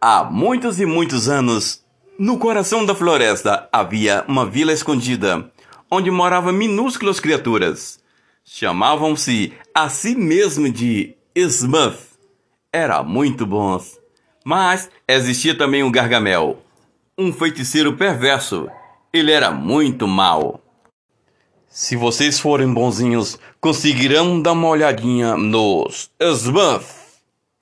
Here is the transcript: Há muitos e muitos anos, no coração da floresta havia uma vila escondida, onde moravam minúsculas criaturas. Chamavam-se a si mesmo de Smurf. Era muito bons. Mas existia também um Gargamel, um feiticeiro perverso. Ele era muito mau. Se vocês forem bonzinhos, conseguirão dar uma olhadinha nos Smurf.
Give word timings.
Há 0.00 0.22
muitos 0.22 0.78
e 0.78 0.86
muitos 0.86 1.28
anos, 1.28 1.82
no 2.16 2.38
coração 2.38 2.86
da 2.86 2.94
floresta 2.94 3.68
havia 3.72 4.24
uma 4.28 4.46
vila 4.46 4.72
escondida, 4.72 5.50
onde 5.90 6.08
moravam 6.08 6.52
minúsculas 6.52 7.18
criaturas. 7.18 7.98
Chamavam-se 8.44 9.52
a 9.74 9.88
si 9.88 10.14
mesmo 10.14 10.70
de 10.70 11.16
Smurf. 11.34 11.98
Era 12.72 13.02
muito 13.02 13.44
bons. 13.44 13.98
Mas 14.44 14.88
existia 15.08 15.58
também 15.58 15.82
um 15.82 15.90
Gargamel, 15.90 16.62
um 17.18 17.32
feiticeiro 17.32 17.96
perverso. 17.96 18.68
Ele 19.12 19.32
era 19.32 19.50
muito 19.50 20.06
mau. 20.06 20.62
Se 21.68 21.96
vocês 21.96 22.38
forem 22.38 22.72
bonzinhos, 22.72 23.36
conseguirão 23.60 24.40
dar 24.40 24.52
uma 24.52 24.68
olhadinha 24.68 25.36
nos 25.36 26.08
Smurf. 26.20 27.07